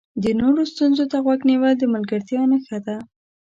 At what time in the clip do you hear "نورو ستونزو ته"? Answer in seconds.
0.39-1.17